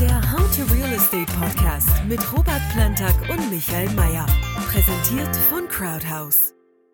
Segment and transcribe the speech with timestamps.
[0.00, 4.26] Der How to Real Estate Podcast mit Robert Plantag und Michael Mayer.
[4.70, 6.52] Präsentiert von Crowdhouse.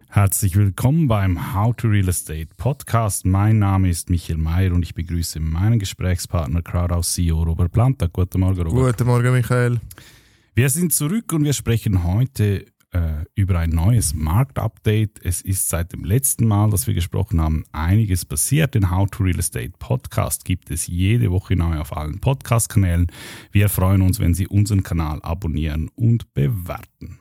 [0.08, 3.26] Herzlich willkommen beim How to Real Estate Podcast.
[3.26, 8.12] Mein Name ist Michael Mayer und ich begrüße meinen Gesprächspartner Crowdhouse CEO Robert Plantag.
[8.12, 8.98] Guten Morgen, Robert.
[8.98, 9.80] Guten Morgen, Michael.
[10.54, 15.20] Wir sind zurück und wir sprechen heute äh, über ein neues Marktupdate.
[15.24, 18.74] Es ist seit dem letzten Mal, dass wir gesprochen haben, einiges passiert.
[18.74, 23.06] Den How to Real Estate Podcast gibt es jede Woche neu auf allen Podcast-Kanälen.
[23.50, 27.18] Wir freuen uns, wenn Sie unseren Kanal abonnieren und bewerten.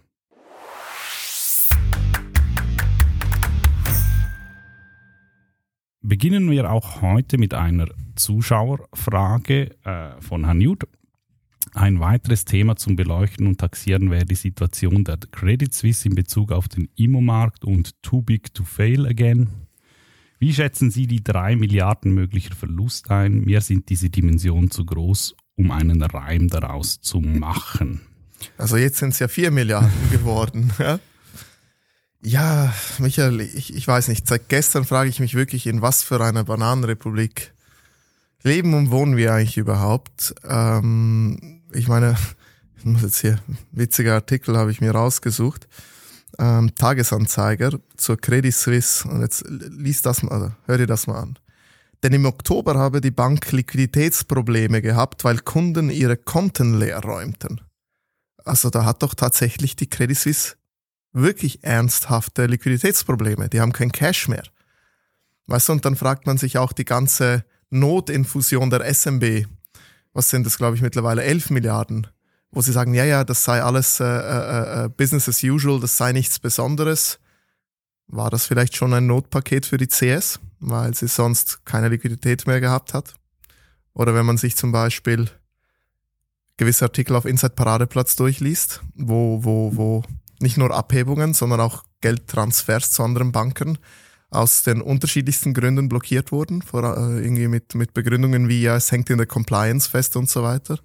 [6.03, 10.83] Beginnen wir auch heute mit einer Zuschauerfrage äh, von Herrn Newt.
[11.73, 16.51] Ein weiteres Thema zum Beleuchten und Taxieren wäre die Situation der Credit Suisse in Bezug
[16.51, 19.49] auf den Immomarkt und Too Big to Fail Again.
[20.37, 23.41] Wie schätzen Sie die drei Milliarden möglicher Verlust ein?
[23.41, 28.01] Mir sind diese Dimensionen zu groß, um einen Reim daraus zu machen.
[28.57, 30.73] Also jetzt sind es ja vier Milliarden geworden.
[30.77, 30.99] Ja?
[32.21, 34.27] ja, Michael, ich, ich weiß nicht.
[34.27, 37.53] Seit gestern frage ich mich wirklich, in was für einer Bananenrepublik
[38.43, 40.33] leben und wohnen wir eigentlich überhaupt?
[40.43, 42.17] Ähm, ich meine,
[42.77, 43.39] ich muss jetzt hier,
[43.71, 45.67] witziger Artikel habe ich mir rausgesucht.
[46.39, 49.07] Ähm, Tagesanzeiger zur Credit Suisse.
[49.07, 51.37] Und jetzt liest das mal, also hör dir das mal an.
[52.03, 57.61] Denn im Oktober habe die Bank Liquiditätsprobleme gehabt, weil Kunden ihre Konten leer räumten.
[58.43, 60.55] Also da hat doch tatsächlich die Credit Suisse
[61.13, 63.49] wirklich ernsthafte Liquiditätsprobleme.
[63.49, 64.43] Die haben kein Cash mehr.
[65.47, 69.45] Weißt du, und dann fragt man sich auch die ganze Notinfusion der SMB,
[70.13, 72.07] was sind das, glaube ich, mittlerweile 11 Milliarden,
[72.51, 75.97] wo sie sagen, ja, ja, das sei alles äh, äh, äh, Business as usual, das
[75.97, 77.19] sei nichts Besonderes.
[78.07, 82.59] War das vielleicht schon ein Notpaket für die CS, weil sie sonst keine Liquidität mehr
[82.59, 83.15] gehabt hat?
[83.93, 85.29] Oder wenn man sich zum Beispiel
[86.57, 90.03] gewisse Artikel auf Inside Paradeplatz durchliest, wo, wo, wo
[90.39, 93.77] nicht nur Abhebungen, sondern auch Geldtransfers zu anderen Banken
[94.31, 98.91] aus den unterschiedlichsten Gründen blockiert wurden, vor, äh, irgendwie mit, mit Begründungen wie, ja, es
[98.91, 100.79] hängt in der Compliance fest und so weiter.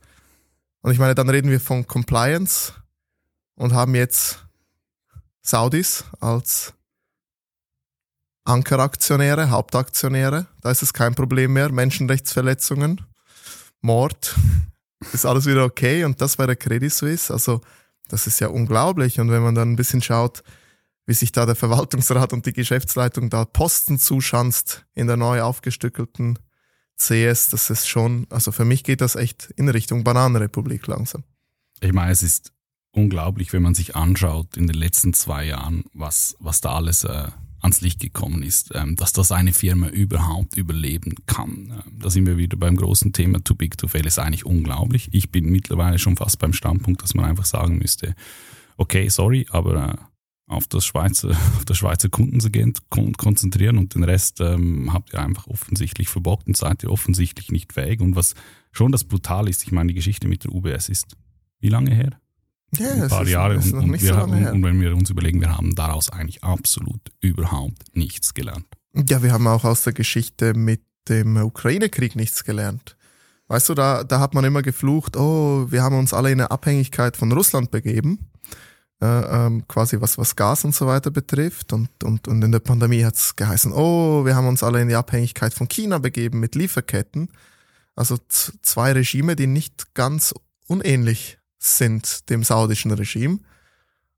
[0.83, 2.73] Und ich meine, dann reden wir von Compliance
[3.55, 4.45] und haben jetzt
[5.43, 6.75] Saudis als
[8.45, 10.47] Ankeraktionäre, Hauptaktionäre.
[10.61, 11.71] Da ist es kein Problem mehr.
[11.71, 13.01] Menschenrechtsverletzungen,
[13.81, 14.34] Mord,
[15.13, 16.05] ist alles wieder okay.
[16.05, 17.33] Und das bei der Credit Suisse.
[17.33, 17.61] Also,
[18.09, 19.21] das ist ja unglaublich.
[19.21, 20.43] Und wenn man dann ein bisschen schaut,
[21.06, 26.39] wie sich da der Verwaltungsrat und die Geschäftsleitung da Posten zuschanzt in der neu aufgestückelten
[26.99, 31.25] CS, das ist schon, also für mich geht das echt in Richtung Bananenrepublik langsam.
[31.81, 32.53] Ich meine, es ist
[32.91, 37.28] unglaublich, wenn man sich anschaut in den letzten zwei Jahren, was, was da alles äh,
[37.61, 41.83] ans Licht gekommen ist, ähm, dass das eine Firma überhaupt überleben kann.
[41.87, 45.11] Ähm, da sind wir wieder beim großen Thema Too Big to Fail, ist eigentlich unglaublich.
[45.12, 48.15] Ich bin mittlerweile schon fast beim Standpunkt, dass man einfach sagen müsste,
[48.78, 49.97] okay, sorry, aber äh,
[50.47, 55.47] auf das Schweizer, auf das Schweizer Kundensegment konzentrieren und den Rest ähm, habt ihr einfach
[55.47, 58.01] offensichtlich verbockt und seid ihr offensichtlich nicht fähig.
[58.01, 58.34] Und was
[58.73, 61.17] schon das Brutal ist, ich meine, die Geschichte mit der UBS ist
[61.61, 62.11] wie lange her?
[62.77, 65.41] Ja, ein paar ist, Jahre und, und, wir, so und, und wenn wir uns überlegen,
[65.41, 68.67] wir haben daraus eigentlich absolut überhaupt nichts gelernt.
[69.09, 72.97] Ja, wir haben auch aus der Geschichte mit dem Ukraine-Krieg nichts gelernt.
[73.49, 76.51] Weißt du, da, da hat man immer geflucht, oh, wir haben uns alle in eine
[76.51, 78.31] Abhängigkeit von Russland begeben
[79.01, 81.73] äh, ähm, quasi was, was Gas und so weiter betrifft.
[81.73, 84.89] Und, und, und in der Pandemie hat es geheißen, oh, wir haben uns alle in
[84.89, 87.29] die Abhängigkeit von China begeben mit Lieferketten.
[87.95, 90.34] Also zwei Regime, die nicht ganz
[90.67, 93.41] unähnlich sind dem saudischen Regime.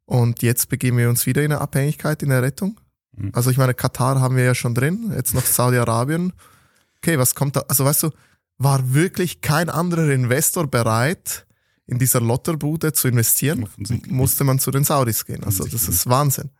[0.04, 2.80] Und jetzt begeben wir uns wieder in eine Abhängigkeit, in der Rettung.
[3.12, 3.30] Mhm.
[3.34, 6.32] Also ich meine, Katar haben wir ja schon drin, jetzt noch Saudi-Arabien.
[6.98, 7.64] Okay, was kommt da?
[7.68, 8.10] Also weißt du,
[8.58, 11.46] war wirklich kein anderer Investor bereit,
[11.88, 13.66] in dieser Lotterbude zu investieren,
[14.08, 15.42] musste man zu den Saudis gehen.
[15.42, 16.50] Also das ist Wahnsinn.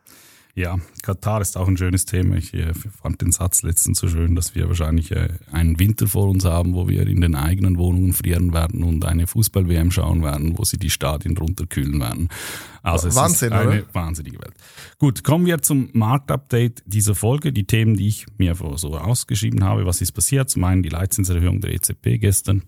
[0.54, 2.34] Ja, Katar ist auch ein schönes Thema.
[2.34, 6.28] Ich äh, fand den Satz letztens so schön, dass wir wahrscheinlich äh, einen Winter vor
[6.28, 10.58] uns haben, wo wir in den eigenen Wohnungen frieren werden und eine Fußball-WM schauen werden,
[10.58, 12.28] wo sie die Stadien runterkühlen werden.
[12.82, 13.94] Also es Wahnsinn, ist eine oder?
[13.94, 14.54] wahnsinnige Welt.
[14.98, 17.52] Gut, kommen wir zum Marktupdate dieser Folge.
[17.52, 19.86] Die Themen, die ich mir so ausgeschrieben habe.
[19.86, 20.50] Was ist passiert?
[20.50, 22.64] Zum einen die Leitzinserhöhung der EZB gestern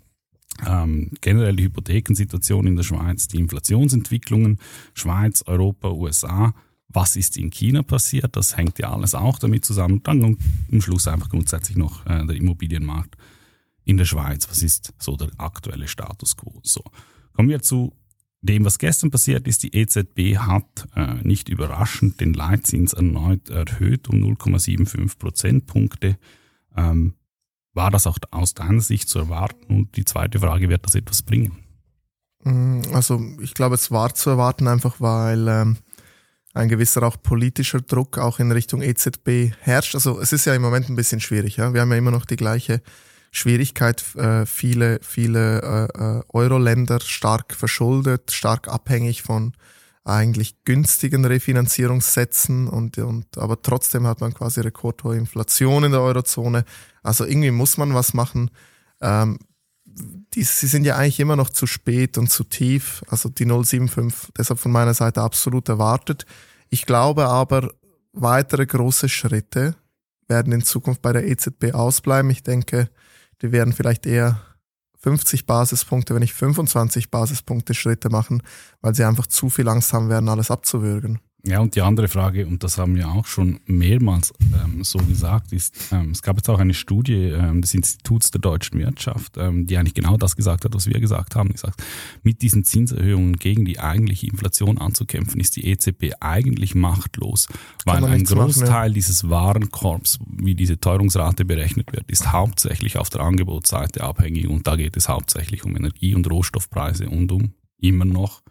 [0.66, 4.58] ähm, generell die Hypothekensituation in der Schweiz, die Inflationsentwicklungen,
[4.94, 6.54] Schweiz, Europa, USA,
[6.88, 10.02] was ist in China passiert, das hängt ja alles auch damit zusammen.
[10.02, 10.36] Dann
[10.72, 13.16] am Schluss einfach grundsätzlich noch äh, der Immobilienmarkt
[13.84, 16.60] in der Schweiz, was ist so der aktuelle Status quo.
[16.62, 16.82] So,
[17.32, 17.92] kommen wir zu
[18.42, 19.62] dem, was gestern passiert ist.
[19.62, 26.18] Die EZB hat äh, nicht überraschend den Leitzins erneut erhöht um 0,75 Prozentpunkte.
[26.76, 27.14] Ähm,
[27.74, 29.64] war das auch aus deiner Sicht zu erwarten?
[29.66, 31.58] Und die zweite Frage, wird das etwas bringen?
[32.44, 35.76] Mm, also ich glaube, es war zu erwarten, einfach weil ähm,
[36.54, 39.94] ein gewisser auch politischer Druck auch in Richtung EZB herrscht.
[39.94, 41.56] Also es ist ja im Moment ein bisschen schwierig.
[41.56, 41.72] Ja?
[41.72, 42.82] Wir haben ja immer noch die gleiche
[43.30, 44.04] Schwierigkeit.
[44.16, 49.52] Äh, viele, viele äh, äh Euro-Länder stark verschuldet, stark abhängig von
[50.04, 56.64] eigentlich günstigen Refinanzierungssätzen und, und aber trotzdem hat man quasi rekordhohe Inflation in der Eurozone.
[57.02, 58.50] Also irgendwie muss man was machen.
[59.00, 59.38] Ähm,
[60.34, 63.02] die, sie sind ja eigentlich immer noch zu spät und zu tief.
[63.08, 66.24] Also die 075 deshalb von meiner Seite absolut erwartet.
[66.70, 67.70] Ich glaube aber,
[68.12, 69.74] weitere große Schritte
[70.28, 72.30] werden in Zukunft bei der EZB ausbleiben.
[72.30, 72.88] Ich denke,
[73.42, 74.40] die werden vielleicht eher
[75.00, 78.42] 50 Basispunkte, wenn nicht 25 Basispunkte Schritte machen,
[78.80, 81.20] weil sie einfach zu viel Angst haben werden, alles abzuwürgen.
[81.46, 85.52] Ja, und die andere Frage, und das haben wir auch schon mehrmals ähm, so gesagt,
[85.52, 89.66] ist, ähm, es gab jetzt auch eine Studie ähm, des Instituts der deutschen Wirtschaft, ähm,
[89.66, 91.50] die eigentlich genau das gesagt hat, was wir gesagt haben.
[91.50, 91.82] Gesagt,
[92.22, 97.48] mit diesen Zinserhöhungen gegen die eigentliche Inflation anzukämpfen, ist die EZB eigentlich machtlos,
[97.86, 103.22] weil ein Großteil machen, dieses Warenkorbs, wie diese Teuerungsrate berechnet wird, ist hauptsächlich auf der
[103.22, 108.42] Angebotsseite abhängig und da geht es hauptsächlich um Energie- und Rohstoffpreise und um immer noch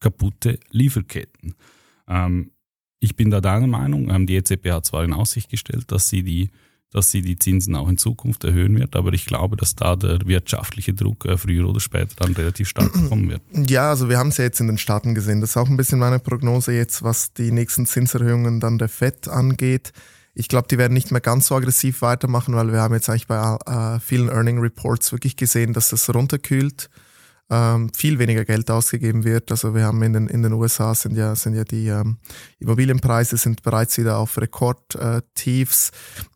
[0.00, 1.54] kaputte Lieferketten.
[2.10, 2.50] Ähm,
[2.98, 6.22] ich bin da deiner Meinung, ähm, die EZB hat zwar in Aussicht gestellt, dass sie
[6.22, 6.50] die
[6.92, 10.18] dass sie die Zinsen auch in Zukunft erhöhen wird, aber ich glaube, dass da der
[10.26, 13.42] wirtschaftliche Druck äh, früher oder später dann relativ stark kommen wird.
[13.52, 15.40] Ja, also wir haben es ja jetzt in den Staaten gesehen.
[15.40, 19.28] Das ist auch ein bisschen meine Prognose jetzt, was die nächsten Zinserhöhungen dann der FED
[19.28, 19.92] angeht.
[20.34, 23.26] Ich glaube, die werden nicht mehr ganz so aggressiv weitermachen, weil wir haben jetzt eigentlich
[23.26, 26.90] bei äh, vielen Earning Reports wirklich gesehen, dass es runterkühlt
[27.50, 29.50] ähm, viel weniger Geld ausgegeben wird.
[29.50, 32.18] Also wir haben in den, in den USA sind ja, sind ja die ähm,
[32.60, 35.90] Immobilienpreise sind bereits wieder auf Rekordtiefs.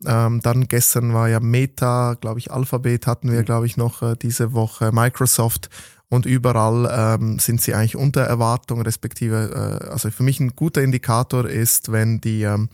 [0.05, 3.45] Äh, ähm, dann gestern war ja Meta, glaube ich, Alphabet hatten wir, mhm.
[3.45, 5.69] glaube ich, noch äh, diese Woche, Microsoft
[6.09, 10.81] und überall ähm, sind sie eigentlich unter Erwartung, respektive, äh, also für mich ein guter
[10.81, 12.69] Indikator ist, wenn die ähm,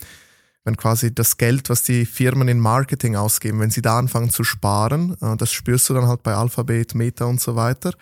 [0.64, 4.44] wenn quasi das Geld, was die Firmen in Marketing ausgeben, wenn sie da anfangen zu
[4.44, 7.94] sparen, äh, das spürst du dann halt bei Alphabet, Meta und so weiter,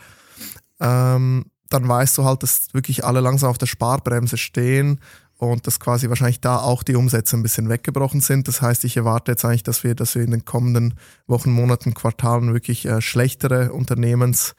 [0.80, 5.00] ähm, dann weißt du halt, dass wirklich alle langsam auf der Sparbremse stehen
[5.38, 8.48] und dass quasi wahrscheinlich da auch die Umsätze ein bisschen weggebrochen sind.
[8.48, 10.96] Das heißt, ich erwarte jetzt eigentlich, dass wir, dass wir in den kommenden
[11.28, 14.56] Wochen, Monaten, Quartalen wirklich äh, schlechtere Unternehmens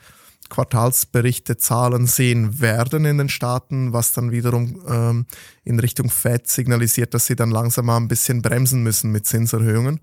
[0.49, 5.27] Quartalsberichte, Zahlen sehen werden in den Staaten, was dann wiederum ähm,
[5.65, 10.01] in Richtung Fed signalisiert, dass sie dann langsam mal ein bisschen bremsen müssen mit Zinserhöhungen.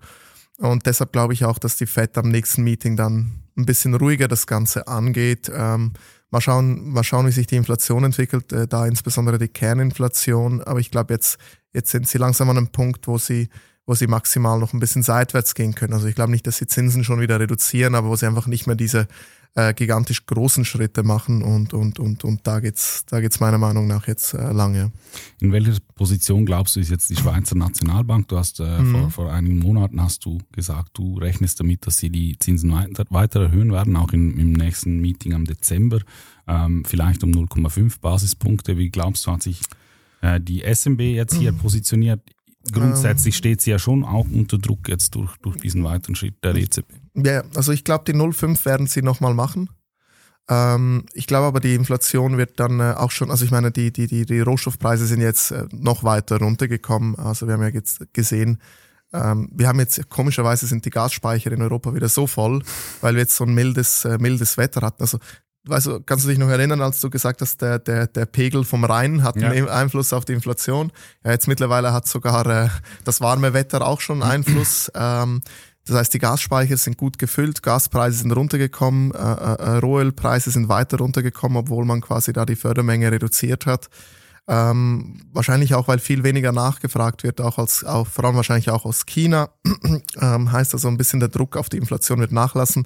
[0.58, 4.28] Und deshalb glaube ich auch, dass die Fed am nächsten Meeting dann ein bisschen ruhiger
[4.28, 5.52] das Ganze angeht.
[5.54, 5.94] Ähm,
[6.32, 10.62] mal schauen, mal schauen, wie sich die Inflation entwickelt, äh, da insbesondere die Kerninflation.
[10.64, 11.38] Aber ich glaube, jetzt,
[11.74, 13.50] jetzt sind sie langsam an einem Punkt, wo sie,
[13.86, 15.94] wo sie maximal noch ein bisschen seitwärts gehen können.
[15.94, 18.68] Also ich glaube nicht, dass sie Zinsen schon wieder reduzieren, aber wo sie einfach nicht
[18.68, 19.08] mehr diese
[19.58, 23.88] äh, gigantisch großen Schritte machen und, und, und, und da geht's, da geht's meiner Meinung
[23.88, 24.92] nach jetzt äh, lange.
[25.40, 28.28] In welcher Position glaubst du ist jetzt die Schweizer Nationalbank?
[28.28, 28.92] Du hast äh, mhm.
[28.92, 33.06] vor, vor einigen Monaten hast du gesagt, du rechnest damit, dass sie die Zinsen weiter,
[33.10, 36.02] weiter erhöhen werden, auch im, im nächsten Meeting am Dezember,
[36.48, 38.78] ähm, vielleicht um 0,5 Basispunkte.
[38.78, 39.62] Wie glaubst du, hat sich
[40.22, 41.58] äh, die SMB jetzt hier mhm.
[41.58, 42.22] positioniert?
[42.72, 43.38] Grundsätzlich ähm.
[43.38, 46.86] steht sie ja schon auch unter Druck jetzt durch, durch diesen weiteren Schritt der EZB.
[47.16, 49.70] Ja, also ich glaube, die 0,5 werden sie nochmal machen.
[50.50, 53.92] Ähm, ich glaube aber, die Inflation wird dann äh, auch schon, also ich meine, die,
[53.92, 57.16] die, die, die Rohstoffpreise sind jetzt äh, noch weiter runtergekommen.
[57.18, 58.60] Also wir haben ja jetzt gesehen,
[59.14, 62.62] ähm, wir haben jetzt, komischerweise sind die Gasspeicher in Europa wieder so voll,
[63.02, 65.02] weil wir jetzt so ein mildes, äh, mildes Wetter hatten.
[65.02, 65.20] Also
[65.70, 68.84] also kannst du dich noch erinnern, als du gesagt hast, der, der, der Pegel vom
[68.84, 69.50] Rhein hat ja.
[69.50, 70.92] einen Einfluss auf die Inflation.
[71.24, 72.70] Ja, jetzt mittlerweile hat sogar äh,
[73.04, 74.92] das warme Wetter auch schon Einfluss.
[75.00, 75.42] Ähm,
[75.88, 80.68] das heißt, die Gasspeicher sind gut gefüllt, Gaspreise sind runtergekommen, äh, äh, äh, Rohölpreise sind
[80.68, 83.88] weiter runtergekommen, obwohl man quasi da die Fördermenge reduziert hat.
[84.50, 88.86] Ähm, wahrscheinlich auch, weil viel weniger nachgefragt wird, auch als, auch, vor allem wahrscheinlich auch
[88.86, 89.50] aus China.
[90.22, 92.86] ähm, heißt also ein bisschen der Druck auf die Inflation wird nachlassen.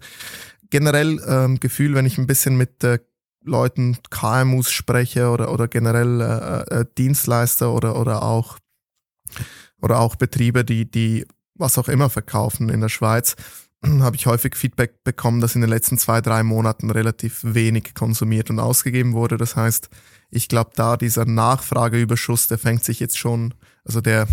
[0.71, 2.97] Generell ähm, Gefühl, wenn ich ein bisschen mit äh,
[3.43, 8.57] Leuten, KMUs spreche oder, oder generell äh, äh, Dienstleister oder, oder auch
[9.81, 11.25] oder auch Betriebe, die, die
[11.55, 13.35] was auch immer verkaufen in der Schweiz,
[13.85, 18.49] habe ich häufig Feedback bekommen, dass in den letzten zwei, drei Monaten relativ wenig konsumiert
[18.49, 19.37] und ausgegeben wurde.
[19.37, 19.89] Das heißt,
[20.29, 24.27] ich glaube, da dieser Nachfrageüberschuss, der fängt sich jetzt schon, also der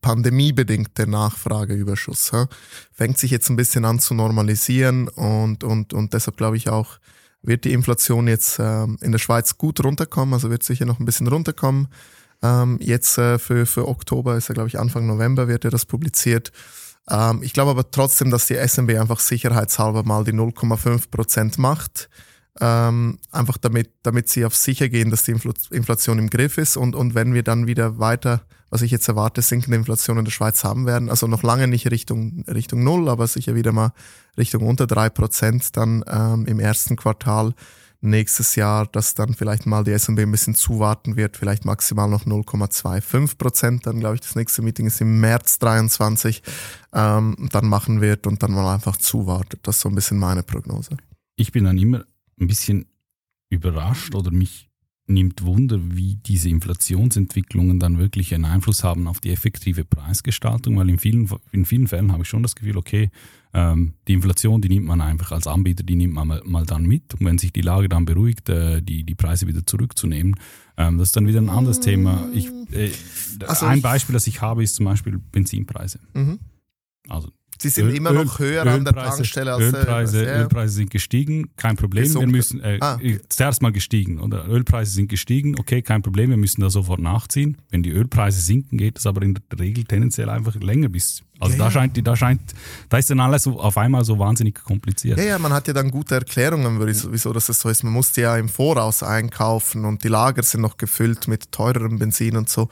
[0.00, 2.48] pandemiebedingte Nachfrageüberschuss, ha,
[2.92, 6.98] fängt sich jetzt ein bisschen an zu normalisieren und, und, und deshalb glaube ich auch,
[7.42, 11.04] wird die Inflation jetzt ähm, in der Schweiz gut runterkommen, also wird sicher noch ein
[11.04, 11.88] bisschen runterkommen.
[12.42, 15.86] Ähm, jetzt äh, für, für Oktober ist ja, glaube ich, Anfang November wird ja das
[15.86, 16.52] publiziert.
[17.08, 22.08] Ähm, ich glaube aber trotzdem, dass die SMB einfach sicherheitshalber mal die 0,5 Prozent macht.
[22.60, 26.76] Ähm, einfach damit, damit sie auf sicher gehen, dass die Infl Inflation im Griff ist
[26.76, 30.32] und, und wenn wir dann wieder weiter, was ich jetzt erwarte, sinkende Inflation in der
[30.32, 33.92] Schweiz haben werden, also noch lange nicht Richtung, Richtung Null, aber sicher wieder mal
[34.38, 37.54] Richtung unter drei Prozent dann ähm, im ersten Quartal
[38.00, 42.24] nächstes Jahr, dass dann vielleicht mal die SMB ein bisschen zuwarten wird, vielleicht maximal noch
[42.24, 43.86] 0,25 Prozent.
[43.86, 46.42] Dann glaube ich, das nächste Meeting ist im März 23,
[46.92, 49.60] ähm, dann machen wird und dann mal einfach zuwartet.
[49.64, 50.96] Das ist so ein bisschen meine Prognose.
[51.36, 52.04] Ich bin dann immer
[52.40, 52.86] ein bisschen
[53.48, 54.68] überrascht oder mich
[55.08, 60.88] nimmt Wunder, wie diese Inflationsentwicklungen dann wirklich einen Einfluss haben auf die effektive Preisgestaltung, weil
[60.88, 63.10] in vielen, in vielen Fällen habe ich schon das Gefühl, okay,
[63.54, 66.86] ähm, die Inflation, die nimmt man einfach als Anbieter, die nimmt man mal, mal dann
[66.86, 67.14] mit.
[67.14, 70.34] Und wenn sich die Lage dann beruhigt, äh, die, die Preise wieder zurückzunehmen,
[70.76, 72.28] ähm, das ist dann wieder ein anderes Thema.
[72.34, 72.90] Ich, äh,
[73.46, 76.00] also ein Beispiel, das ich habe, ist zum Beispiel Benzinpreise.
[76.14, 76.40] Mhm.
[77.08, 80.26] Also Sie sind Öl, immer noch höher Ölpreise, an der Tankstelle als Ölpreise.
[80.26, 82.04] Äh, Ölpreise sind gestiegen, kein Problem.
[82.04, 82.28] Gesunken.
[82.28, 82.98] Wir müssen äh, ah.
[83.28, 86.30] zuerst mal gestiegen oder Ölpreise sind gestiegen, okay, kein Problem.
[86.30, 87.56] Wir müssen da sofort nachziehen.
[87.70, 91.22] Wenn die Ölpreise sinken, geht es aber in der Regel tendenziell einfach länger bis.
[91.38, 92.40] Also ja, da scheint, da scheint,
[92.88, 95.18] da ist dann alles so auf einmal so wahnsinnig kompliziert.
[95.18, 97.84] Ja, ja, man hat ja dann gute Erklärungen, wieso das so ist.
[97.84, 102.36] Man musste ja im Voraus einkaufen und die Lager sind noch gefüllt mit teurerem Benzin
[102.36, 102.68] und so.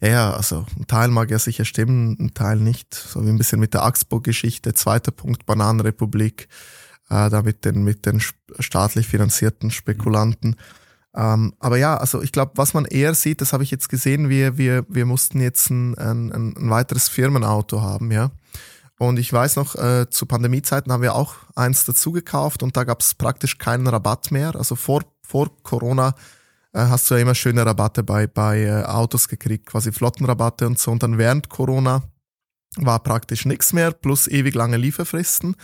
[0.00, 2.94] Ja, ja, also ein Teil mag ja sicher stimmen, ein Teil nicht.
[2.94, 4.74] So wie ein bisschen mit der Axpo-Geschichte.
[4.74, 6.48] Zweiter Punkt, Bananenrepublik,
[7.10, 8.22] äh, da mit den, mit den
[8.60, 10.56] staatlich finanzierten Spekulanten.
[11.14, 14.28] Ähm, aber ja, also ich glaube, was man eher sieht, das habe ich jetzt gesehen,
[14.28, 18.30] wir, wir, wir mussten jetzt ein, ein, ein weiteres Firmenauto haben, ja.
[18.98, 22.84] Und ich weiß noch, äh, zu Pandemiezeiten haben wir auch eins dazu gekauft und da
[22.84, 24.54] gab es praktisch keinen Rabatt mehr.
[24.56, 26.14] Also vor, vor Corona
[26.78, 30.90] hast du ja immer schöne Rabatte bei, bei äh, Autos gekriegt, quasi Flottenrabatte und so.
[30.90, 32.02] Und dann während Corona
[32.76, 35.56] war praktisch nichts mehr, plus ewig lange Lieferfristen.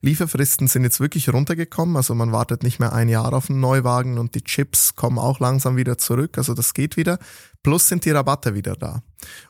[0.00, 4.18] Lieferfristen sind jetzt wirklich runtergekommen, also man wartet nicht mehr ein Jahr auf einen Neuwagen
[4.18, 7.18] und die Chips kommen auch langsam wieder zurück, also das geht wieder.
[7.62, 9.02] Plus sind die Rabatte wieder da.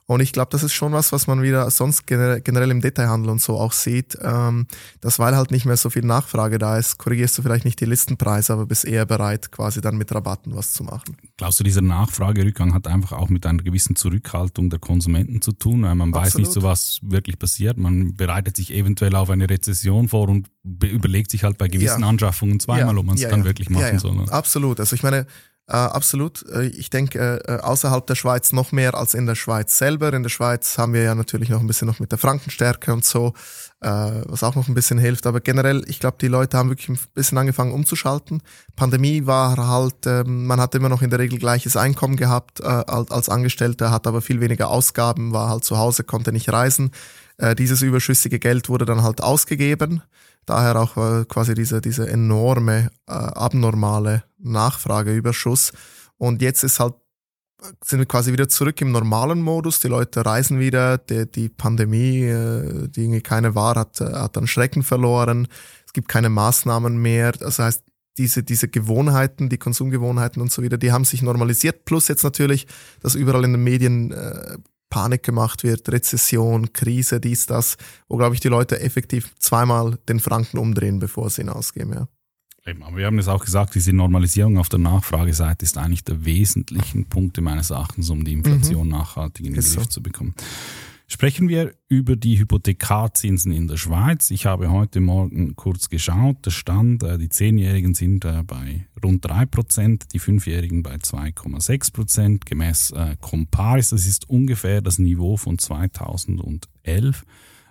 [0.05, 3.41] Und ich glaube, das ist schon was, was man wieder sonst generell im Detailhandel und
[3.41, 4.67] so auch sieht, ähm,
[5.01, 7.87] dass weil halt nicht mehr so viel Nachfrage da ist, korrigierst du vielleicht nicht die
[7.87, 11.17] Listenpreise, aber bist eher bereit, quasi dann mit Rabatten was zu machen.
[11.39, 15.83] Glaubst du, dieser Nachfragerückgang hat einfach auch mit einer gewissen Zurückhaltung der Konsumenten zu tun,
[15.83, 16.27] weil man Absolut.
[16.27, 17.79] weiß nicht so, was wirklich passiert.
[17.79, 20.49] Man bereitet sich eventuell auf eine Rezession vor und
[20.85, 22.09] überlegt sich halt bei gewissen ja.
[22.09, 23.01] Anschaffungen zweimal, ja.
[23.01, 24.15] ob man es ja, dann wirklich machen soll.
[24.15, 24.31] Ne?
[24.31, 24.81] Absolut.
[24.81, 25.27] Also ich meine,
[25.69, 26.45] äh, absolut.
[26.51, 30.13] Äh, ich denke, äh, außerhalb der Schweiz noch mehr als in der Schweiz selber.
[30.13, 33.05] In der Schweiz haben wir ja natürlich noch ein bisschen noch mit der Frankenstärke und
[33.05, 33.33] so,
[33.81, 35.27] äh, was auch noch ein bisschen hilft.
[35.27, 38.43] Aber generell, ich glaube, die Leute haben wirklich ein bisschen angefangen umzuschalten.
[38.75, 42.65] Pandemie war halt, äh, man hat immer noch in der Regel gleiches Einkommen gehabt äh,
[42.65, 46.91] als, als Angestellter, hat aber viel weniger Ausgaben, war halt zu Hause, konnte nicht reisen.
[47.39, 50.03] Äh, dieses überschüssige Geld wurde dann halt ausgegeben.
[50.47, 55.73] Daher auch äh, quasi diese, diese enorme, äh, abnormale Nachfrageüberschuss.
[56.19, 56.95] Und jetzt ist halt,
[57.85, 59.81] sind wir quasi wieder zurück im normalen Modus.
[59.81, 60.99] Die Leute reisen wieder.
[60.99, 65.47] Die, die Pandemie, äh, die irgendwie keine war, hat, äh, hat dann Schrecken verloren.
[65.87, 67.33] Es gibt keine Maßnahmen mehr.
[67.33, 67.85] Das heißt,
[68.19, 71.85] diese, diese Gewohnheiten, die Konsumgewohnheiten und so wieder, die haben sich normalisiert.
[71.85, 72.67] Plus jetzt natürlich,
[73.01, 74.59] dass überall in den Medien äh,
[74.93, 80.21] Panik gemacht wird, Rezession, Krise, dies, das, wo, glaube ich, die Leute effektiv zweimal den
[80.21, 81.95] Franken umdrehen, bevor sie ihn ausgeben.
[81.95, 82.09] Ja.
[82.83, 87.07] Aber wir haben es auch gesagt, diese Normalisierung auf der Nachfrageseite ist eigentlich der wesentlichen
[87.07, 88.93] Punkte meines Erachtens, um die Inflation mhm.
[88.93, 89.91] nachhaltig in den ist Griff so.
[89.91, 90.35] zu bekommen.
[91.13, 94.31] Sprechen wir über die Hypothekarzinsen in der Schweiz.
[94.31, 96.39] Ich habe heute Morgen kurz geschaut.
[96.47, 102.47] Der Stand, äh, die Zehnjährigen sind äh, bei rund 3%, die Fünfjährigen bei 2,6%.
[102.47, 107.27] Gemäß äh, Comparis, das ist ungefähr das Niveau von 2011.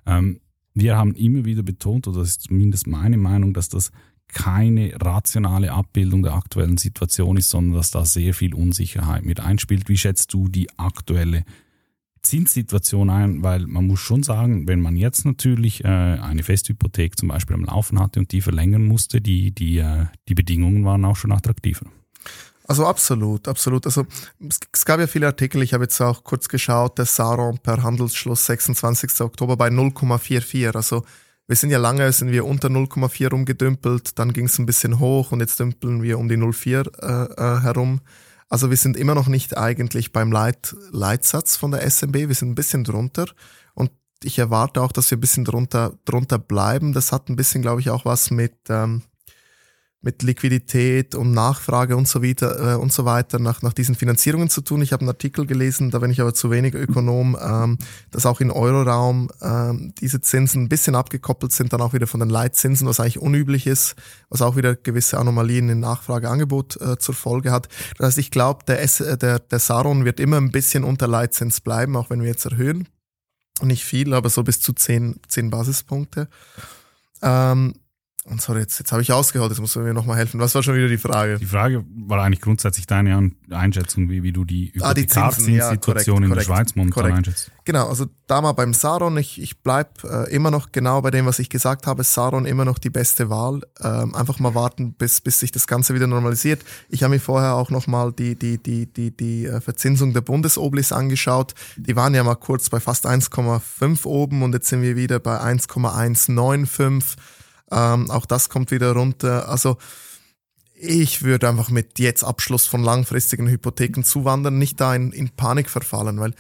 [0.06, 0.40] Ähm,
[0.76, 3.92] wir haben immer wieder betont, oder das ist zumindest meine Meinung, dass das
[4.28, 9.90] keine rationale Abbildung der aktuellen Situation ist, sondern dass da sehr viel Unsicherheit mit einspielt.
[9.90, 11.44] Wie schätzt du die aktuelle
[12.24, 17.30] Zinssituation ein, weil man muss schon sagen, wenn man jetzt natürlich äh, eine Festhypothek zum
[17.30, 21.16] Beispiel am Laufen hatte und die verlängern musste, die, die, äh, die Bedingungen waren auch
[21.16, 21.88] schon attraktiver.
[22.68, 23.86] Also absolut, absolut.
[23.86, 24.06] Also
[24.40, 28.46] es, gab ja viele Artikel, ich habe jetzt auch kurz geschaut, der Saron per Handelsschluss
[28.46, 29.20] 26.
[29.22, 30.76] Oktober bei 0,44.
[30.76, 31.04] Also
[31.48, 35.34] wir sind ja lange, sind wir unter 0,4 rumgedümpelt, dann ging es ein bisschen hoch
[35.34, 38.00] und jetzt dümpeln wir um die 0,4 äh, äh, herum.
[38.52, 42.50] Also wir sind immer noch nicht eigentlich beim Leit Leitsatz von der SMB, wir sind
[42.50, 43.26] ein bisschen drunter
[43.76, 43.92] und
[44.24, 46.92] ich erwarte auch, dass wir ein bisschen drunter, drunter bleiben.
[46.92, 49.04] Das hat ein bisschen, glaube ich, auch was mit, ähm,
[50.04, 54.50] mit Liquidität und Nachfrage und so weiter äh, und so weiter nach, nach diesen Finanzierungen
[54.50, 54.82] zu tun.
[54.82, 57.78] Ich habe einen Artikel gelesen, da bin ich aber zu wenig Ökonom, ähm,
[58.10, 62.20] dass auch in Euroraum ähm, diese Zinsen ein bisschen abgekoppelt sind, dann auch wieder von
[62.20, 63.96] den Leitzinsen, was eigentlich unüblich ist,
[64.30, 67.68] was auch wieder gewisse Anomalien in Nachfrageangebot äh, zur Folge hat.
[68.00, 71.08] Das heißt, ich glaube, der, S, äh, der, der Saron wird immer ein bisschen unter
[71.08, 72.88] Leitzins bleiben, auch wenn wir jetzt erhöhen.
[73.62, 76.28] Nicht viel, aber so bis zu zehn, zehn Basispunkte.
[77.22, 77.76] Ähm,
[78.26, 80.40] und sorry, jetzt, jetzt habe ich ausgeholt, jetzt musst du mir nochmal helfen.
[80.40, 81.40] Was war schon wieder die Frage?
[81.40, 86.30] Die Frage war eigentlich grundsätzlich deine Einschätzung, wie, wie du die ah, die Zinsensituation ja,
[86.30, 87.18] in der Schweiz momentan korrekt.
[87.18, 87.52] einschätzt.
[87.66, 91.26] Genau, also da mal beim Saron, ich, ich bleib äh, immer noch genau bei dem,
[91.26, 92.04] was ich gesagt habe.
[92.04, 93.62] Saron immer noch die beste Wahl.
[93.82, 96.62] Ähm, einfach mal warten, bis, bis sich das Ganze wieder normalisiert.
[96.90, 100.92] Ich habe mir vorher auch nochmal die, die, die, die, die äh, Verzinsung der Bundesoblis
[100.92, 101.56] angeschaut.
[101.76, 105.40] Die waren ja mal kurz bei fast 1,5 oben und jetzt sind wir wieder bei
[105.40, 107.18] 1,195.
[107.72, 109.50] Ähm, auch das kommt wieder runter.
[109.50, 109.78] Also
[110.76, 115.70] ich würde einfach mit jetzt Abschluss von langfristigen Hypotheken zuwandern, nicht da in, in Panik
[115.70, 116.34] verfallen, weil,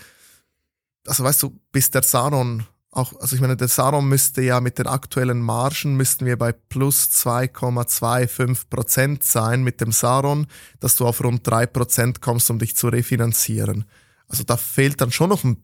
[1.07, 4.77] also weißt du, bis der Saron auch, also ich meine, der Saron müsste ja mit
[4.77, 10.47] den aktuellen Margen müssten wir bei plus 2,25 Prozent sein mit dem Saron,
[10.81, 13.85] dass du auf rund drei Prozent kommst, um dich zu refinanzieren.
[14.27, 15.63] Also da fehlt dann schon noch ein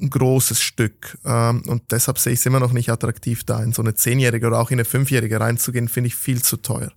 [0.00, 1.18] ein großes Stück.
[1.24, 4.46] Ähm, und deshalb sehe ich es immer noch nicht attraktiv, da in so eine Zehnjährige
[4.46, 6.92] oder auch in eine Fünfjährige reinzugehen, finde ich viel zu teuer.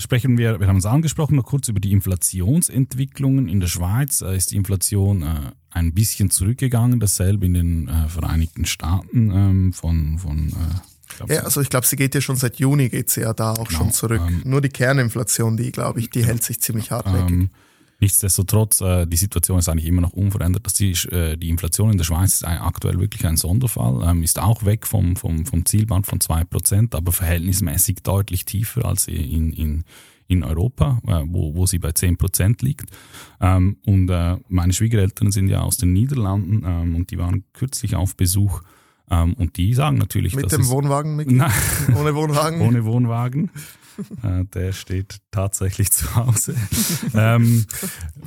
[0.00, 4.20] Sprechen wir, wir haben es angesprochen, noch kurz über die Inflationsentwicklungen in der Schweiz.
[4.20, 9.72] Äh, ist die Inflation äh, ein bisschen zurückgegangen, dasselbe in den äh, Vereinigten Staaten ähm,
[9.72, 10.52] von, von
[11.26, 13.68] ja, also ich glaube, sie geht ja schon seit Juni, geht sie ja da auch
[13.68, 14.20] genau, schon zurück.
[14.26, 17.30] Ähm, Nur die Kerninflation, die, glaube ich, die hält sich ziemlich hartnäckig.
[17.30, 17.50] Ähm,
[18.00, 20.66] Nichtsdestotrotz, äh, die Situation ist eigentlich immer noch unverändert.
[20.66, 24.38] Dass die, äh, die Inflation in der Schweiz ist aktuell wirklich ein Sonderfall, ähm, ist
[24.38, 29.52] auch weg vom, vom, vom Zielband von zwei Prozent, aber verhältnismäßig deutlich tiefer als in,
[29.52, 29.84] in,
[30.28, 32.90] in Europa, äh, wo, wo sie bei zehn Prozent liegt.
[33.40, 37.96] Ähm, und äh, meine Schwiegereltern sind ja aus den Niederlanden ähm, und die waren kürzlich
[37.96, 38.60] auf Besuch.
[39.10, 41.50] Ähm, und die sagen natürlich, mit dem Wohnwagen, mit, Nein,
[41.96, 43.50] ohne Wohnwagen, ohne Wohnwagen.
[44.22, 46.54] Äh, der steht tatsächlich zu Hause.
[47.14, 47.66] ähm,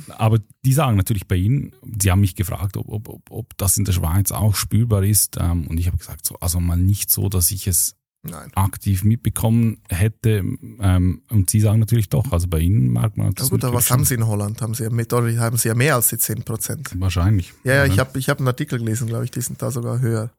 [0.08, 3.76] aber die sagen natürlich bei Ihnen, Sie haben mich gefragt, ob, ob, ob, ob das
[3.76, 5.36] in der Schweiz auch spürbar ist.
[5.40, 8.50] Ähm, und ich habe gesagt, so, also mal nicht so, dass ich es Nein.
[8.54, 10.44] aktiv mitbekommen hätte.
[10.80, 13.48] Ähm, und Sie sagen natürlich doch, also bei Ihnen merkt man das.
[13.48, 14.62] Ja gut, aber was haben Sie in Holland?
[14.62, 16.90] Haben Sie ja, mit, haben Sie ja mehr als die 10 Prozent?
[16.98, 17.52] Wahrscheinlich.
[17.64, 20.00] Ja, ja, ich habe ich hab einen Artikel gelesen, glaube ich, die sind da sogar
[20.00, 20.30] höher.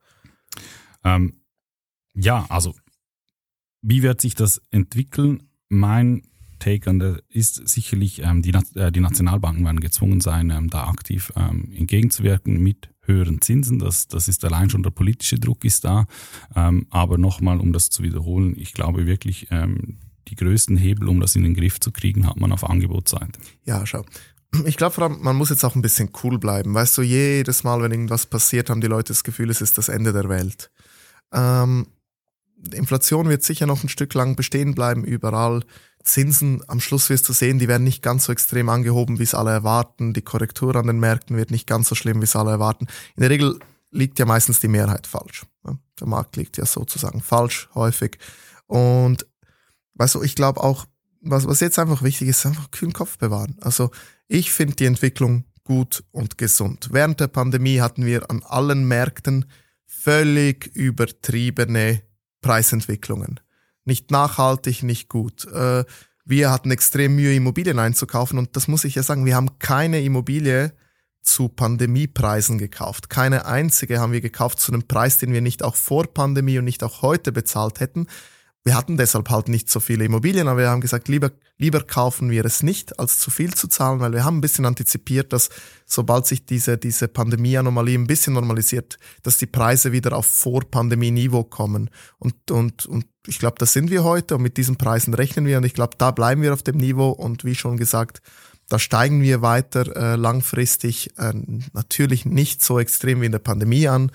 [1.04, 1.34] Ähm,
[2.16, 2.74] ja, also
[3.84, 5.44] wie wird sich das entwickeln?
[5.70, 6.24] Mein
[6.60, 10.88] Take an der ist sicherlich, ähm, die, äh, die Nationalbanken werden gezwungen sein, ähm, da
[10.88, 13.80] aktiv ähm, entgegenzuwirken mit höheren Zinsen.
[13.80, 16.06] Das, das ist allein schon der politische Druck ist da.
[16.56, 19.98] Ähm, aber nochmal, um das zu wiederholen, ich glaube wirklich, ähm,
[20.30, 23.40] die größten Hebel, um das in den Griff zu kriegen, hat man auf Angebotsseite.
[23.66, 24.06] Ja, schau.
[24.66, 26.74] Ich glaube man muss jetzt auch ein bisschen cool bleiben.
[26.74, 29.90] Weißt du, jedes Mal, wenn irgendwas passiert, haben die Leute das Gefühl, es ist das
[29.90, 30.72] Ende der Welt.
[31.34, 31.88] Ähm,
[32.72, 35.64] Inflation wird sicher noch ein Stück lang bestehen bleiben überall.
[36.04, 39.34] Zinsen, am Schluss wirst du sehen, die werden nicht ganz so extrem angehoben, wie es
[39.34, 40.14] alle erwarten.
[40.14, 42.88] Die Korrektur an den Märkten wird nicht ganz so schlimm, wie es alle erwarten.
[43.16, 43.60] In der Regel
[43.92, 45.46] liegt ja meistens die Mehrheit falsch.
[46.00, 48.18] Der Markt liegt ja sozusagen falsch, häufig.
[48.68, 49.26] Und
[49.96, 50.86] weißt du, ich glaube auch,
[51.22, 53.58] was, was jetzt einfach wichtig ist, einfach kühlen Kopf bewahren.
[53.62, 53.92] Also
[54.28, 56.90] ich finde die Entwicklung gut und gesund.
[56.92, 59.46] Während der Pandemie hatten wir an allen Märkten
[59.86, 62.02] völlig übertriebene
[62.44, 63.40] Preisentwicklungen.
[63.86, 65.46] Nicht nachhaltig, nicht gut.
[65.46, 65.84] Äh,
[66.26, 70.02] wir hatten extrem Mühe, Immobilien einzukaufen und das muss ich ja sagen, wir haben keine
[70.02, 70.74] Immobilie
[71.24, 73.10] zu Pandemiepreisen gekauft.
[73.10, 76.66] Keine einzige haben wir gekauft zu einem Preis, den wir nicht auch vor Pandemie und
[76.66, 78.08] nicht auch heute bezahlt hätten.
[78.66, 82.30] Wir hatten deshalb halt nicht so viele Immobilien, aber wir haben gesagt, lieber, lieber kaufen
[82.30, 85.50] wir es nicht, als zu viel zu zahlen, weil wir haben ein bisschen antizipiert, dass
[85.86, 91.90] sobald sich diese, diese Pandemie-Anomalie ein bisschen normalisiert, dass die Preise wieder auf Vor-Pandemie-Niveau kommen.
[92.20, 95.58] Und, und, und ich glaube, da sind wir heute und mit diesen Preisen rechnen wir
[95.58, 98.22] und ich glaube, da bleiben wir auf dem Niveau und wie schon gesagt,
[98.70, 101.34] da steigen wir weiter äh, langfristig, äh,
[101.74, 104.10] natürlich nicht so extrem wie in der Pandemie an,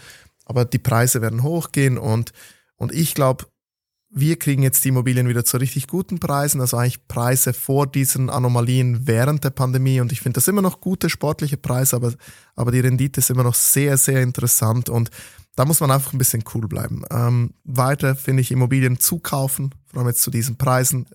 [0.46, 2.32] aber die Preise werden hochgehen und,
[2.76, 3.44] und ich glaube,
[4.10, 8.30] wir kriegen jetzt die Immobilien wieder zu richtig guten Preisen, also eigentlich Preise vor diesen
[8.30, 10.00] Anomalien während der Pandemie.
[10.00, 12.14] Und ich finde das immer noch gute sportliche Preise, aber,
[12.56, 15.10] aber die Rendite ist immer noch sehr, sehr interessant und
[15.56, 17.02] da muss man einfach ein bisschen cool bleiben.
[17.10, 21.06] Ähm, weiter finde ich Immobilien zukaufen, vor allem jetzt zu diesen Preisen,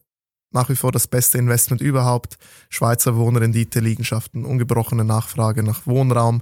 [0.52, 2.38] nach wie vor das beste Investment überhaupt.
[2.70, 6.42] Schweizer Wohnrendite, Liegenschaften, ungebrochene Nachfrage nach Wohnraum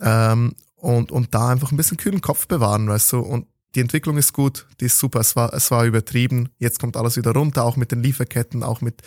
[0.00, 3.46] ähm, und, und da einfach ein bisschen kühlen Kopf bewahren, weißt du, und
[3.78, 7.16] die Entwicklung ist gut, die ist super, es war, es war übertrieben, jetzt kommt alles
[7.16, 9.02] wieder runter, auch mit den Lieferketten, auch mit,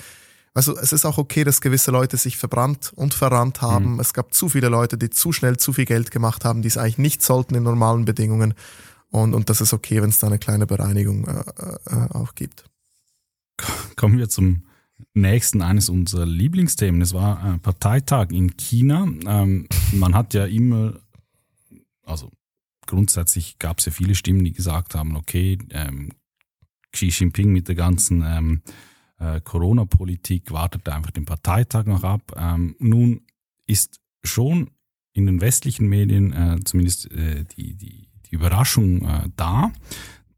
[0.54, 3.96] also es ist auch okay, dass gewisse Leute sich verbrannt und verrannt haben.
[3.96, 4.00] Mhm.
[4.00, 6.78] Es gab zu viele Leute, die zu schnell zu viel Geld gemacht haben, die es
[6.78, 8.54] eigentlich nicht sollten in normalen Bedingungen.
[9.10, 11.44] Und, und das ist okay, wenn es da eine kleine Bereinigung äh,
[11.88, 12.64] äh, auch gibt.
[13.98, 14.64] Kommen wir zum
[15.14, 17.02] nächsten eines unserer Lieblingsthemen.
[17.02, 19.06] Es war ein Parteitag in China.
[19.26, 20.94] Ähm, man hat ja immer,
[22.04, 22.32] also
[22.86, 26.12] grundsätzlich gab es ja viele Stimmen, die gesagt haben, okay, ähm,
[26.92, 28.62] Xi Jinping mit der ganzen ähm,
[29.20, 32.34] äh, Corona-Politik wartet einfach den Parteitag noch ab.
[32.36, 33.22] Ähm, nun
[33.66, 34.72] ist schon
[35.14, 39.72] in den westlichen Medien äh, zumindest äh, die, die die Überraschung äh, da,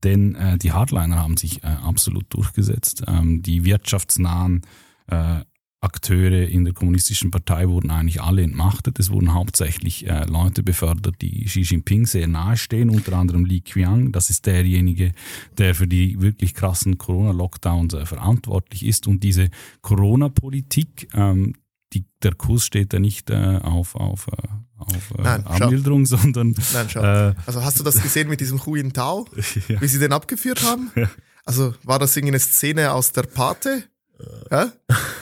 [0.04, 3.04] denn äh, die Hardliner haben sich äh, absolut durchgesetzt.
[3.08, 4.62] Ähm, die wirtschaftsnahen
[5.84, 9.00] Akteure in der kommunistischen Partei wurden eigentlich alle entmachtet.
[9.00, 14.12] Es wurden hauptsächlich äh, Leute befördert, die Xi Jinping sehr nahestehen, unter anderem Li Qiang.
[14.12, 15.12] Das ist derjenige,
[15.58, 19.08] der für die wirklich krassen Corona-Lockdowns äh, verantwortlich ist.
[19.08, 19.50] Und diese
[19.82, 21.56] Corona-Politik, ähm,
[21.94, 26.56] die, der Kurs steht da nicht äh, auf, auf, äh, auf äh, Nein, Anmilderung, sondern.
[26.74, 27.02] Nein, schau.
[27.02, 29.28] Äh, also hast du das gesehen mit diesem Hu Tao,
[29.68, 29.82] ja.
[29.82, 30.92] wie sie den abgeführt haben?
[30.96, 31.10] Ja.
[31.46, 33.84] Also war das irgendwie eine Szene aus der Pate?
[34.52, 34.72] Ja?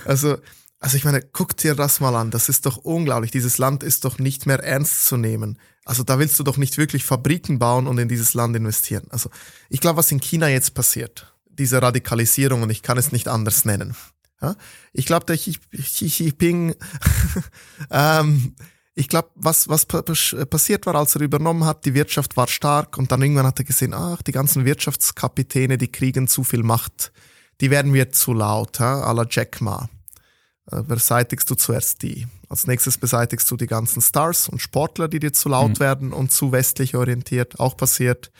[0.05, 0.37] Also,
[0.79, 2.31] also ich meine, guck dir das mal an.
[2.31, 3.31] Das ist doch unglaublich.
[3.31, 5.59] Dieses Land ist doch nicht mehr ernst zu nehmen.
[5.85, 9.05] Also da willst du doch nicht wirklich Fabriken bauen und in dieses Land investieren.
[9.09, 9.29] Also
[9.69, 13.65] ich glaube, was in China jetzt passiert, diese Radikalisierung, und ich kann es nicht anders
[13.65, 13.95] nennen,
[14.41, 14.55] ja?
[14.93, 15.57] Ich glaube, der Xi,
[16.05, 16.75] Jinping,
[17.91, 18.55] ähm,
[18.93, 23.11] ich glaube, was, was passiert war, als er übernommen hat, die Wirtschaft war stark und
[23.11, 27.11] dann irgendwann hat er gesehen, ach, die ganzen Wirtschaftskapitäne, die kriegen zu viel Macht,
[27.61, 29.03] die werden mir zu laut, ja?
[29.03, 29.89] à la Jack Ma.
[30.71, 32.27] Äh, beseitigst du zuerst die.
[32.49, 35.79] Als nächstes beseitigst du die ganzen Stars und Sportler, die dir zu laut mhm.
[35.79, 38.31] werden und zu westlich orientiert, auch passiert.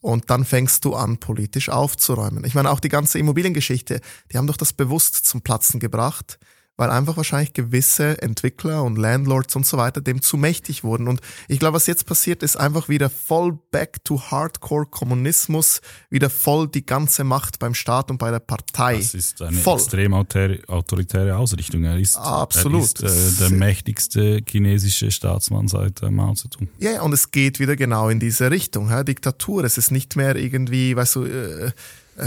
[0.00, 2.44] Und dann fängst du an, politisch aufzuräumen.
[2.44, 4.00] Ich meine, auch die ganze Immobiliengeschichte,
[4.32, 6.38] die haben doch das bewusst zum Platzen gebracht
[6.80, 11.08] weil einfach wahrscheinlich gewisse Entwickler und Landlords und so weiter dem zu mächtig wurden.
[11.08, 16.30] Und ich glaube, was jetzt passiert, ist einfach wieder voll back to Hardcore Kommunismus, wieder
[16.30, 18.96] voll die ganze Macht beim Staat und bei der Partei.
[18.96, 19.76] Das ist eine voll.
[19.76, 21.84] extrem autoritäre Ausrichtung.
[21.84, 23.02] Er ist, Absolut.
[23.02, 26.70] Er ist äh, der mächtigste chinesische Staatsmann seit äh, Mao Zedong.
[26.78, 28.88] Ja, und es geht wieder genau in diese Richtung.
[28.88, 29.04] Ja?
[29.04, 29.64] Diktatur.
[29.64, 31.72] Es ist nicht mehr irgendwie, weißt du, äh,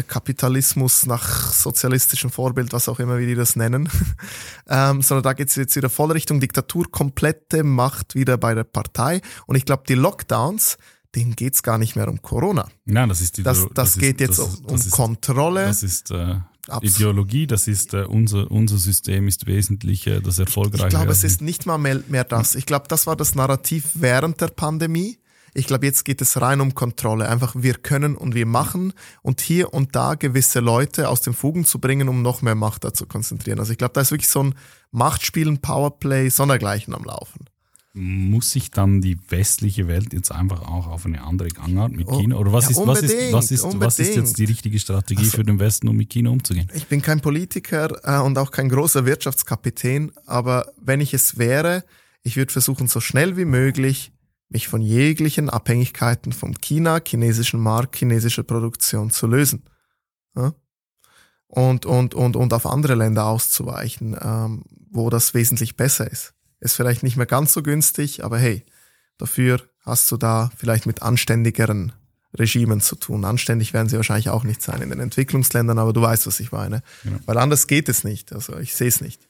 [0.02, 3.90] Kapitalismus nach sozialistischem Vorbild, was auch immer wie die das nennen,
[4.68, 8.64] ähm, sondern da geht es jetzt wieder voll Richtung Diktatur, komplette Macht wieder bei der
[8.64, 9.22] Partei.
[9.46, 10.78] Und ich glaube, die Lockdowns,
[11.16, 12.68] denen geht es gar nicht mehr um Corona.
[12.86, 15.66] Nein, das ist die Das, das, das geht ist, jetzt das, um, um ist, Kontrolle.
[15.66, 16.38] Das ist äh,
[16.82, 20.86] Ideologie, das ist äh, unser, unser System ist wesentlich äh, das erfolgreiche.
[20.86, 22.56] Ich glaube, es ist nicht mal mehr, mehr das.
[22.56, 25.20] Ich glaube, das war das Narrativ während der Pandemie.
[25.54, 27.30] Ich glaube, jetzt geht es rein um Kontrolle.
[27.30, 31.66] Einfach wir können und wir machen und hier und da gewisse Leute aus den Fugen
[31.66, 33.60] zu bringen, um noch mehr Macht da zu konzentrieren.
[33.60, 34.56] Also ich glaube, da ist wirklich so ein
[34.92, 37.46] Machtspielen, Powerplay, sondergleichen am Laufen.
[37.96, 42.20] Muss sich dann die westliche Welt jetzt einfach auch auf eine andere Gangart mit oh,
[42.20, 42.38] China?
[42.38, 45.38] Oder was, ja, ist, was, ist, was, ist, was ist jetzt die richtige Strategie also,
[45.38, 46.68] für den Westen, um mit China umzugehen?
[46.74, 51.84] Ich bin kein Politiker äh, und auch kein großer Wirtschaftskapitän, aber wenn ich es wäre,
[52.24, 54.12] ich würde versuchen, so schnell wie möglich
[54.50, 59.64] mich von jeglichen Abhängigkeiten vom China, chinesischen Markt, chinesischer Produktion zu lösen.
[60.36, 60.54] Ja?
[61.48, 66.34] Und, und, und, und auf andere Länder auszuweichen, ähm, wo das wesentlich besser ist.
[66.60, 68.66] Ist vielleicht nicht mehr ganz so günstig, aber hey,
[69.18, 71.92] dafür hast du da vielleicht mit anständigeren
[72.38, 73.26] Regimen zu tun.
[73.26, 76.52] Anständig werden sie wahrscheinlich auch nicht sein in den Entwicklungsländern, aber du weißt, was ich
[76.52, 76.82] meine.
[77.04, 77.12] Ja.
[77.26, 78.34] Weil anders geht es nicht.
[78.34, 79.30] Also ich sehe es nicht.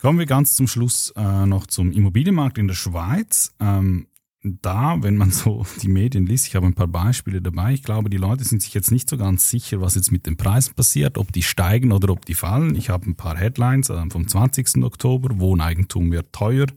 [0.00, 3.54] Kommen wir ganz zum Schluss äh, noch zum Immobilienmarkt in der Schweiz.
[3.60, 4.06] Ähm,
[4.42, 8.08] da, wenn man so die Medien liest, ich habe ein paar Beispiele dabei, ich glaube,
[8.08, 11.18] die Leute sind sich jetzt nicht so ganz sicher, was jetzt mit den Preisen passiert,
[11.18, 12.76] ob die steigen oder ob die fallen.
[12.76, 14.82] Ich habe ein paar Headlines äh, vom 20.
[14.82, 16.68] Oktober, Wohneigentum wird teuer,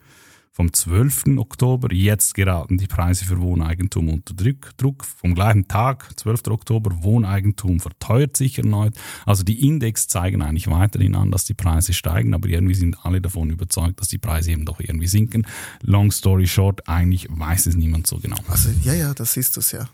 [0.53, 1.37] vom 12.
[1.37, 1.91] Oktober.
[1.91, 5.03] Jetzt geraten die Preise für Wohneigentum unter Druck.
[5.03, 6.47] Vom gleichen Tag, 12.
[6.49, 8.93] Oktober, Wohneigentum verteuert sich erneut.
[9.25, 13.19] Also die Index zeigen eigentlich weiterhin an, dass die Preise steigen, aber irgendwie sind alle
[13.19, 15.47] davon überzeugt, dass die Preise eben doch irgendwie sinken.
[15.81, 18.37] Long story short, eigentlich weiß es niemand so genau.
[18.47, 19.89] Also ja, ja, das du es ja.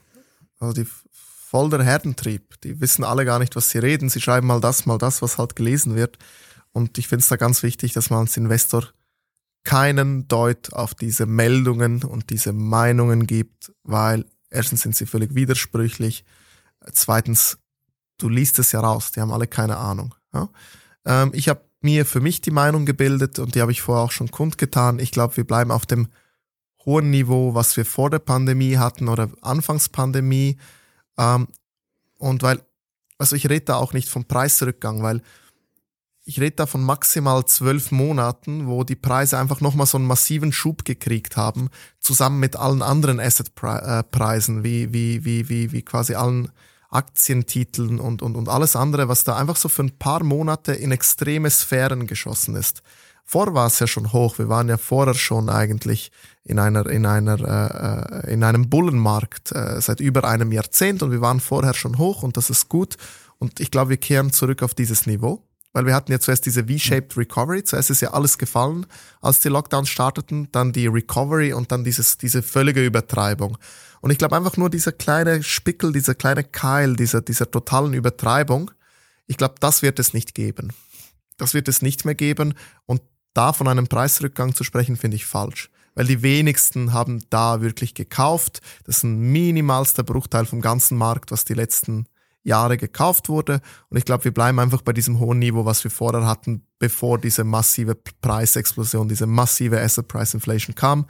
[0.60, 0.88] Also die
[1.50, 2.60] voll der Herdentrieb.
[2.62, 4.10] Die wissen alle gar nicht, was sie reden.
[4.10, 6.18] Sie schreiben mal das, mal das, was halt gelesen wird.
[6.74, 8.90] Und ich finde es da ganz wichtig, dass man als Investor
[9.64, 16.26] keinen Deut auf diese Meldungen und diese Meinungen gibt, weil erstens sind sie völlig widersprüchlich,
[16.94, 17.60] zweitens,
[18.18, 20.16] du liest es ja raus, die haben alle keine Ahnung.
[20.34, 20.50] Ja?
[21.06, 24.12] Ähm, ich habe mir für mich die Meinung gebildet und die habe ich vorher auch
[24.12, 25.00] schon kundgetan.
[25.00, 26.10] Ich glaube, wir bleiben auf dem
[26.86, 30.58] hohen Niveau, was wir vor der Pandemie hatten oder Anfangspandemie.
[31.18, 31.48] Ähm,
[32.18, 32.62] und weil,
[33.18, 35.22] also ich rede da auch nicht vom Preisrückgang, weil
[36.30, 40.52] ich rede da von maximal zwölf Monaten, wo die Preise einfach nochmal so einen massiven
[40.52, 46.52] Schub gekriegt haben, zusammen mit allen anderen Assetpreisen, wie, wie, wie, wie, wie quasi allen
[46.92, 50.92] Aktientiteln und, und, und alles andere, was da einfach so für ein paar Monate in
[50.92, 52.84] extreme Sphären geschossen ist.
[53.26, 54.38] Vor war es ja schon hoch.
[54.38, 56.12] Wir waren ja vorher schon eigentlich
[56.44, 61.22] in einer in einer äh, in einem Bullenmarkt äh, seit über einem Jahrzehnt und wir
[61.22, 62.98] waren vorher schon hoch und das ist gut.
[63.40, 65.49] Und ich glaube, wir kehren zurück auf dieses Niveau.
[65.72, 68.88] Weil wir hatten ja zuerst diese V-shaped Recovery, zuerst ist ja alles gefallen,
[69.22, 73.58] als die Lockdowns starteten, dann die Recovery und dann dieses, diese völlige Übertreibung.
[74.02, 78.72] Und ich glaube einfach nur dieser kleine Spickel, dieser kleine Keil, dieser, dieser totalen Übertreibung,
[79.28, 80.74] ich glaube, das wird es nicht geben.
[81.38, 82.56] Das wird es nicht mehr geben
[82.86, 83.02] und
[83.34, 85.70] da von einem Preisrückgang zu sprechen, finde ich falsch.
[85.94, 88.62] Weil die wenigsten haben da wirklich gekauft.
[88.86, 92.08] Das ist ein minimalster Bruchteil vom ganzen Markt, was die letzten
[92.50, 93.62] Jahre gekauft wurde.
[93.90, 97.18] Und ich glaube, wir bleiben einfach bei diesem hohen Niveau, was wir vorher hatten, bevor
[97.18, 101.06] diese massive Preisexplosion, diese massive Asset Price Inflation kam.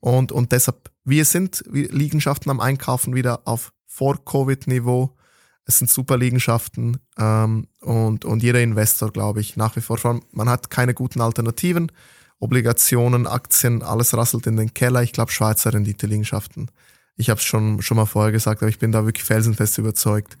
[0.00, 5.16] Und, und deshalb, wir sind Liegenschaften am Einkaufen wieder auf Vor-Covid-Niveau.
[5.66, 9.98] Es sind super Liegenschaften ähm, und, und jeder Investor, glaube ich, nach wie vor,
[10.32, 11.92] man hat keine guten Alternativen.
[12.38, 15.02] Obligationen, Aktien, alles rasselt in den Keller.
[15.02, 16.70] Ich glaube, Schweizer Rendite-Liegenschaften.
[17.16, 20.38] Ich habe es schon, schon mal vorher gesagt, aber ich bin da wirklich felsenfest überzeugt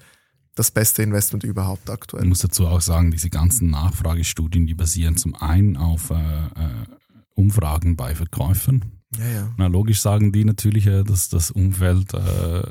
[0.54, 2.24] das beste Investment überhaupt aktuell.
[2.24, 6.86] Ich muss dazu auch sagen, diese ganzen Nachfragestudien, die basieren zum einen auf äh, äh,
[7.34, 9.00] Umfragen bei Verkäufern.
[9.18, 9.54] Ja, ja.
[9.56, 12.62] Na, logisch sagen die natürlich, äh, dass das Umfeld äh,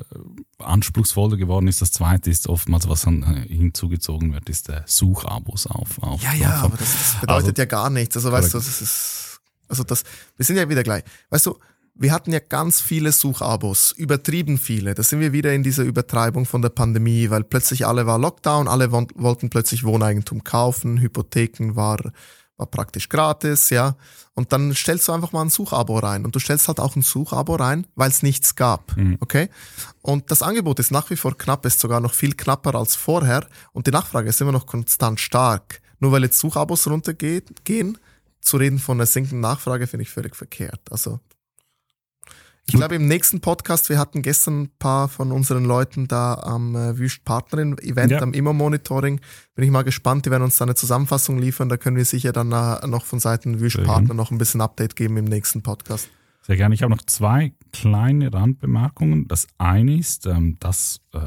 [0.58, 1.82] anspruchsvoller geworden ist.
[1.82, 6.02] Das zweite ist oftmals, was dann äh, hinzugezogen wird, ist der Suchabos auf.
[6.02, 8.16] auf ja, ja, auf, aber das, das bedeutet also, ja gar nichts.
[8.16, 10.04] Also weißt du, das ist, also das,
[10.38, 11.04] wir sind ja wieder gleich.
[11.30, 11.60] Weißt du,
[12.00, 14.96] wir hatten ja ganz viele Suchabos, übertrieben viele.
[14.96, 18.70] Da sind wir wieder in dieser Übertreibung von der Pandemie, weil plötzlich alle war Lockdown,
[18.70, 22.00] alle wollten plötzlich Wohneigentum kaufen, Hypotheken war,
[22.56, 23.98] war praktisch gratis, ja.
[24.34, 27.02] Und dann stellst du einfach mal ein Suchabo rein und du stellst halt auch ein
[27.02, 29.18] Suchabo rein, weil es nichts gab, mhm.
[29.20, 29.50] okay?
[30.02, 33.46] Und das Angebot ist nach wie vor knapp, ist sogar noch viel knapper als vorher
[33.74, 35.82] und die Nachfrage ist immer noch konstant stark.
[36.00, 37.98] Nur weil jetzt Suchabos runtergehen,
[38.40, 40.80] zu reden von einer sinkenden Nachfrage finde ich völlig verkehrt.
[40.90, 41.20] Also
[42.70, 46.76] ich glaube, im nächsten Podcast, wir hatten gestern ein paar von unseren Leuten da am
[46.76, 48.22] äh, Wüst Partnerin Event, ja.
[48.22, 49.20] am Immo-Monitoring.
[49.56, 51.68] Bin ich mal gespannt, die werden uns da eine Zusammenfassung liefern.
[51.68, 54.96] Da können wir sicher dann äh, noch von Seiten Wüst Partner noch ein bisschen Update
[54.96, 56.10] geben im nächsten Podcast.
[56.44, 56.76] Sehr gerne.
[56.76, 59.28] Ich habe noch zwei kleine Randbemerkungen.
[59.28, 61.20] Das eine ist, ähm, dass äh,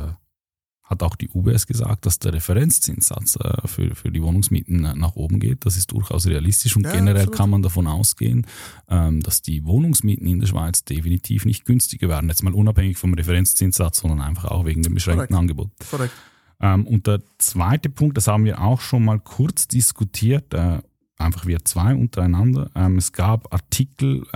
[0.93, 5.17] hat auch die UBS gesagt, dass der Referenzzinssatz äh, für, für die Wohnungsmieten äh, nach
[5.17, 5.67] oben geht.
[5.67, 7.37] Das ist durchaus realistisch und ja, generell absolut.
[7.37, 8.47] kann man davon ausgehen,
[8.89, 12.29] ähm, dass die Wohnungsmieten in der Schweiz definitiv nicht günstiger werden.
[12.29, 15.41] Jetzt mal unabhängig vom Referenzzinssatz, sondern einfach auch wegen dem beschränkten Korrekt.
[15.41, 15.71] Angebot.
[15.91, 16.15] Korrekt.
[16.61, 20.81] Ähm, und der zweite Punkt, das haben wir auch schon mal kurz diskutiert, äh,
[21.19, 22.71] einfach wir zwei untereinander.
[22.75, 24.27] Ähm, es gab Artikel,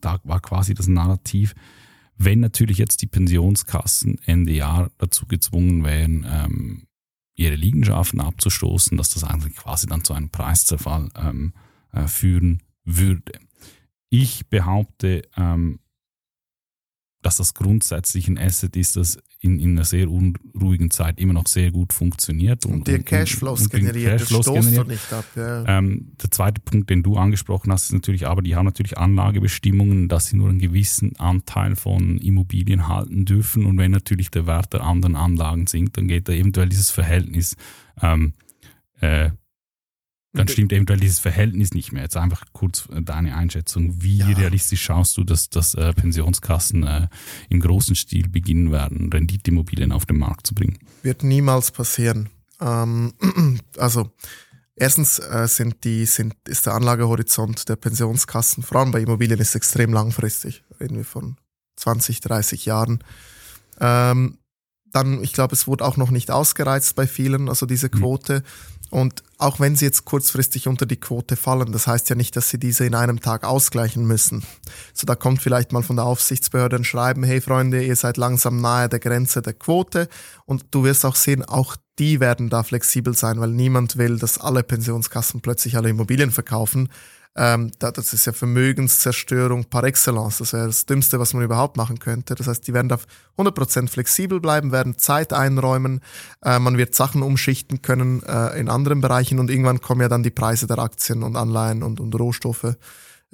[0.00, 1.54] da war quasi das Narrativ,
[2.16, 6.86] wenn natürlich jetzt die Pensionskassen Ende Jahr dazu gezwungen wären, ähm,
[7.34, 11.52] ihre Liegenschaften abzustoßen, dass das eigentlich quasi dann zu einem Preiszerfall ähm,
[11.92, 13.38] äh, führen würde.
[14.08, 15.80] Ich behaupte, ähm,
[17.22, 21.46] dass das grundsätzlich ein Asset ist, das in, in einer sehr unruhigen Zeit immer noch
[21.46, 22.66] sehr gut funktioniert.
[22.66, 24.88] Und, und der Cashflows und, und generiert, Cashflows das generiert.
[24.88, 25.24] nicht ab.
[25.34, 25.78] Ja.
[25.78, 30.08] Ähm, der zweite Punkt, den du angesprochen hast, ist natürlich, aber die haben natürlich Anlagebestimmungen,
[30.08, 34.72] dass sie nur einen gewissen Anteil von Immobilien halten dürfen und wenn natürlich der Wert
[34.72, 37.56] der anderen Anlagen sinkt, dann geht da eventuell dieses Verhältnis
[38.02, 38.34] ähm,
[39.00, 39.30] äh,
[40.36, 42.02] dann stimmt eventuell dieses Verhältnis nicht mehr.
[42.02, 44.02] Jetzt einfach kurz äh, deine Einschätzung.
[44.02, 44.26] Wie ja.
[44.26, 47.08] realistisch schaust du, dass, dass äh, Pensionskassen äh,
[47.48, 50.78] im großen Stil beginnen werden, Renditeimmobilien auf den Markt zu bringen?
[51.02, 52.28] Wird niemals passieren.
[52.60, 53.12] Ähm,
[53.78, 54.10] also
[54.74, 59.54] erstens äh, sind die, sind, ist der Anlagehorizont der Pensionskassen, vor allem bei Immobilien, ist
[59.54, 60.64] extrem langfristig.
[60.80, 61.36] Reden wir von
[61.76, 63.02] 20, 30 Jahren.
[63.80, 64.38] Ähm,
[64.92, 68.00] dann, ich glaube, es wurde auch noch nicht ausgereizt bei vielen, also diese hm.
[68.00, 68.38] Quote.
[68.40, 68.44] Mhm.
[68.90, 72.48] Und auch wenn sie jetzt kurzfristig unter die Quote fallen, das heißt ja nicht, dass
[72.48, 74.44] sie diese in einem Tag ausgleichen müssen.
[74.94, 78.60] So, da kommt vielleicht mal von der Aufsichtsbehörde ein Schreiben, hey Freunde, ihr seid langsam
[78.60, 80.08] nahe der Grenze der Quote.
[80.44, 84.38] Und du wirst auch sehen, auch die werden da flexibel sein, weil niemand will, dass
[84.38, 86.88] alle Pensionskassen plötzlich alle Immobilien verkaufen.
[87.36, 90.38] Ähm, das ist ja Vermögenszerstörung par excellence.
[90.38, 92.34] Das wäre das Dümmste, was man überhaupt machen könnte.
[92.34, 92.98] Das heißt, die werden da
[93.36, 96.00] 100% flexibel bleiben, werden Zeit einräumen,
[96.42, 100.22] äh, man wird Sachen umschichten können äh, in anderen Bereichen und irgendwann kommen ja dann
[100.22, 102.76] die Preise der Aktien und Anleihen und, und Rohstoffe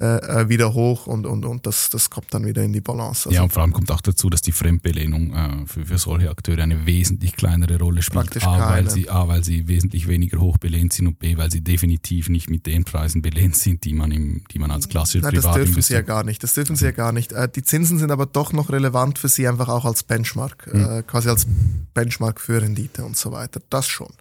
[0.00, 3.28] äh, äh, wieder hoch und, und, und das, das kommt dann wieder in die Balance.
[3.28, 6.30] Also ja, und vor allem kommt auch dazu, dass die Fremdbelehnung äh, für, für solche
[6.30, 8.42] Akteure eine wesentlich kleinere Rolle spielt.
[8.42, 11.60] A, weil sie, A, weil sie wesentlich weniger hoch belehnt sind und B, weil sie
[11.60, 15.34] definitiv nicht mit den Preisen belehnt sind, die man, im, die man als klassischer Nein,
[15.34, 16.42] das dürfen sie ja gar nicht.
[16.42, 17.32] Das dürfen sie ja gar nicht.
[17.32, 20.84] Äh, die Zinsen sind aber doch noch relevant für sie einfach auch als Benchmark, Hm.
[20.90, 21.46] äh, quasi als
[21.92, 23.60] Benchmark für Rendite und so weiter.
[23.68, 24.12] Das schon.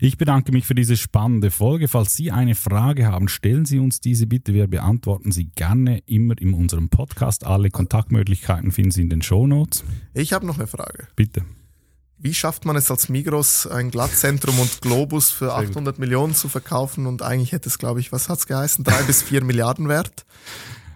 [0.00, 1.88] Ich bedanke mich für diese spannende Folge.
[1.88, 4.54] Falls Sie eine Frage haben, stellen Sie uns diese bitte.
[4.54, 7.44] Wir beantworten sie gerne immer in unserem Podcast.
[7.44, 9.84] Alle Kontaktmöglichkeiten finden Sie in den Show Notes.
[10.12, 11.08] Ich habe noch eine Frage.
[11.16, 11.44] Bitte.
[12.18, 15.70] Wie schafft man es als Migros, ein Glattzentrum und Globus für Sehr gut.
[15.70, 19.22] 800 Millionen zu verkaufen und eigentlich hätte es, glaube ich, was hat's geheißen, drei bis
[19.22, 20.24] vier Milliarden wert?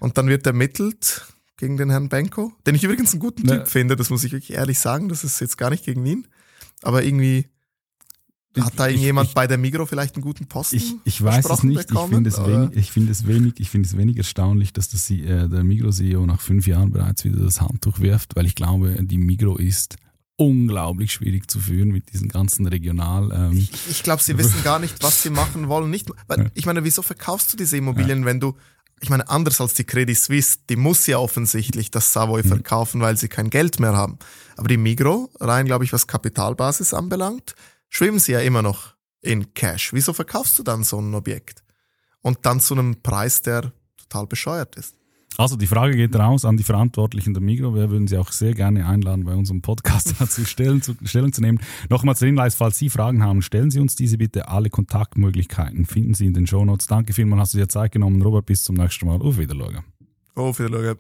[0.01, 1.27] Und dann wird ermittelt
[1.57, 3.59] gegen den Herrn Benko, den ich übrigens einen guten Ne.
[3.59, 6.29] Typ finde, das muss ich wirklich ehrlich sagen, das ist jetzt gar nicht gegen ihn,
[6.83, 7.49] aber irgendwie
[8.65, 11.45] hat da Ich- irgendjemand ich- bei der Migro vielleicht einen guten Posten Ich, ich weiß
[11.49, 11.81] es nicht.
[11.81, 14.89] Ich bekommen, finde es, wenig, ich finde es wenig, ich finde es wenig erstaunlich, dass
[14.89, 18.97] das, äh, der Migro-CEO nach fünf Jahren bereits wieder das Handtuch wirft, weil ich glaube,
[19.03, 19.97] die Migro ist
[20.37, 23.31] unglaublich schwierig zu führen mit diesen ganzen Regional.
[23.33, 25.91] Ähm, Ich, ich glaube, sie wissen gar nicht, was sie machen wollen.
[25.91, 26.47] Nicht, weil, Ja.
[26.55, 28.55] ich meine, wieso verkaufst du diese Immobilien, wenn du,
[29.01, 32.49] ich meine, anders als die Credit Suisse, die muss ja offensichtlich das Savoy Mhm.
[32.49, 34.19] verkaufen, weil sie kein Geld mehr haben.
[34.57, 37.55] Aber die Migro, rein, glaube ich, was Kapitalbasis anbelangt,
[37.89, 39.93] schwimmen sie ja immer noch in Cash.
[39.93, 41.63] Wieso verkaufst du dann so ein Objekt?
[42.21, 44.99] Und dann zu einem Preis, der total bescheuert ist.
[45.37, 47.73] Also die Frage geht raus an die Verantwortlichen der Migro.
[47.73, 51.41] Wir würden Sie auch sehr gerne einladen, bei unserem Podcast dazu Stellung zu, Stellung zu
[51.41, 51.61] nehmen.
[51.89, 54.49] Nochmals der Hinweis, falls Sie Fragen haben, stellen Sie uns diese bitte.
[54.49, 56.89] Alle Kontaktmöglichkeiten finden Sie in den Shownotes.
[56.89, 58.21] Danke vielmals, hast du dir Zeit genommen.
[58.21, 59.21] Robert, bis zum nächsten Mal.
[59.23, 59.85] Auf Wiedersehen.
[60.35, 60.99] Oh, Wiedersehen.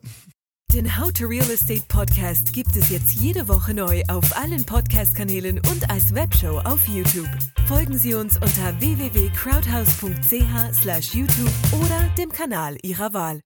[0.75, 5.63] Den How to Real Estate Podcast gibt es jetzt jede Woche neu auf allen Podcast-Kanälen
[5.71, 7.31] und als Webshow auf YouTube.
[7.67, 13.41] Folgen Sie uns unter www.crowdhouse.ch/youtube oder dem Kanal Ihrer Wahl.